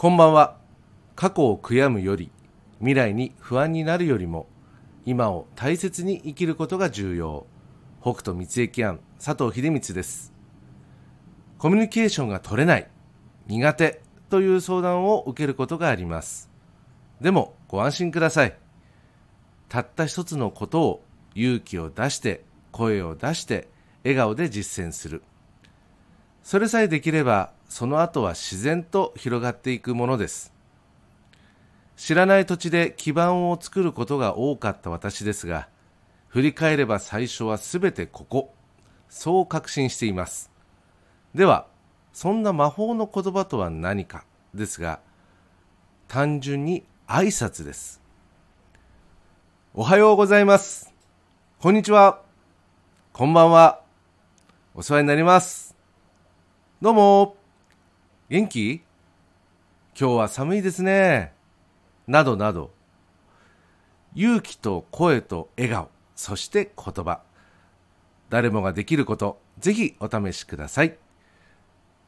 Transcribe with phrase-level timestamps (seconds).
[0.00, 0.58] こんばんは。
[1.16, 2.30] 過去を悔やむより
[2.78, 4.46] 未来に不安になるよりも
[5.04, 7.46] 今を大切に生きることが重要。
[8.00, 10.32] 北斗三恵庵佐藤秀光です。
[11.58, 12.88] コミュニケーションが取れない
[13.48, 14.00] 苦手
[14.30, 16.48] という相談を受けることがあります。
[17.20, 18.56] でもご安心ください。
[19.68, 21.02] たった一つのことを
[21.34, 23.66] 勇気を出して声を出して
[24.04, 25.24] 笑顔で実践する。
[26.48, 30.54] それさえできればその後は自然と広がっていくものです。
[31.94, 35.68] 知らない土地で基盤を作ることが多かった私ですが
[36.28, 38.54] 振り返れば最初は全てここ。
[39.10, 40.50] そう確信しています。
[41.34, 41.66] では
[42.14, 44.24] そんな魔法の言葉とは何か
[44.54, 45.00] ですが
[46.06, 48.00] 単純に挨拶です。
[49.74, 50.94] おはようございます。
[51.60, 52.22] こんにちは。
[53.12, 53.82] こんばんは。
[54.74, 55.67] お世話になります。
[56.80, 57.36] どうも。
[58.28, 58.82] 元気？
[59.98, 61.32] 今日は寒いですね。
[62.06, 62.70] などなど。
[64.14, 65.90] 勇気と声と笑顔。
[66.14, 67.22] そして言葉。
[68.30, 69.40] 誰もができること。
[69.58, 70.96] ぜひお試しください。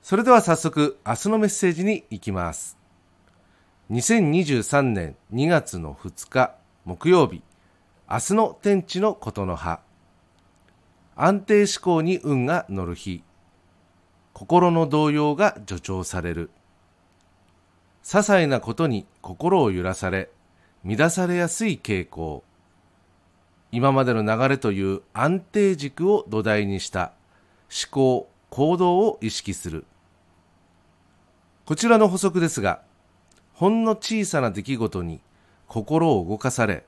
[0.00, 2.78] それでは早速明日のメッセージに行きます。
[3.90, 6.54] 2023年2月の2日
[6.84, 7.42] 木曜日。
[8.08, 9.80] 明日の天地のことの葉。
[11.16, 13.24] 安定志向に運が乗る日。
[14.42, 16.50] 心の動揺が助長される。
[18.02, 20.30] 些細なことに心を揺らされ
[20.84, 22.42] 乱されやすい傾向。
[23.70, 27.12] 今までの流れという安定軸を土台にした
[27.70, 29.84] 思考行動を意識する。
[31.64, 32.82] こちらの補足ですが
[33.54, 35.20] ほんの小さな出来事に
[35.68, 36.84] 心を動かされ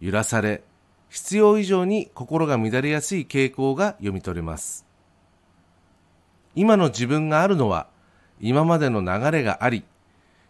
[0.00, 0.62] 揺らされ
[1.08, 4.91] 必要以上に心が乱れやすい傾向が読み取れます。
[6.54, 7.86] 今の自分があるのは
[8.40, 9.84] 今までの流れがあり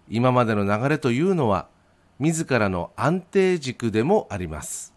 [0.09, 1.69] 今までの流れというのは
[2.19, 4.95] 自らの安定軸でもあります。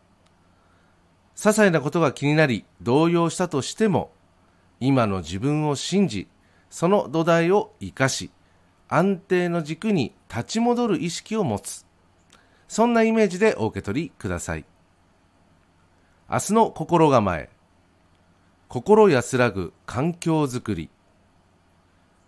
[1.36, 4.12] 些細なことが気になり動揺したとしても
[4.80, 6.28] 今の自分を信じ
[6.70, 8.32] その土台を生かし
[8.88, 11.86] 安定の軸に立ち戻る意識を持つ。
[12.68, 14.66] そんなイメージでお受け取りください。
[16.30, 17.50] 明日の心構え。
[18.68, 20.90] 心安らぐ環境づくり。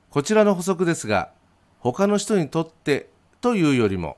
[0.10, 1.32] こちらの補足ですが
[1.80, 3.10] 他の人にとって
[3.42, 4.18] というよりも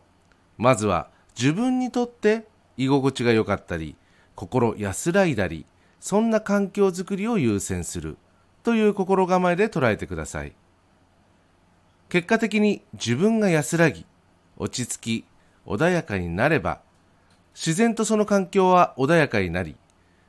[0.57, 2.45] まずは自分にとって
[2.77, 3.95] 居心地が良かったり
[4.35, 5.65] 心安らいだり
[5.99, 8.17] そんな環境づくりを優先する
[8.63, 10.53] という心構えで捉えてください。
[12.09, 14.05] 結果的に自分が安らぎ
[14.57, 15.25] 落ち着き
[15.67, 16.81] 穏やかになれば
[17.53, 19.75] 自然とその環境は穏やかになり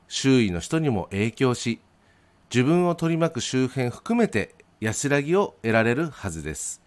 [0.07, 1.79] 周囲の人にも影響し
[2.53, 6.81] 自分を取り巻く周辺含めて安らぎを得られるはずです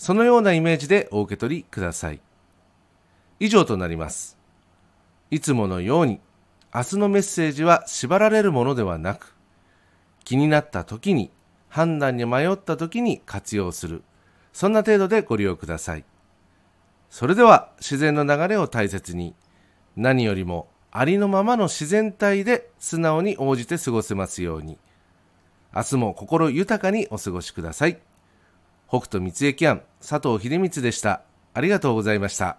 [0.00, 2.22] そのようなイメージでお受け取りください。
[3.38, 4.38] 以上となります。
[5.30, 6.20] いつものように、
[6.74, 9.36] 明日のメッセージは縛られるものではなく、
[10.24, 11.30] 気になった時に、
[11.68, 14.02] 判断に迷った時に活用する、
[14.54, 16.04] そんな程度でご利用ください。
[17.10, 19.34] それでは自然の流れを大切に、
[19.96, 24.78] 何よりもありのままの自然体で素直に応じて過ごせますように、
[25.74, 28.00] 明日も心豊かにお過ごしください。
[28.88, 31.22] 北斗三恵庵佐藤秀光でした。
[31.54, 32.58] ありがとうございました。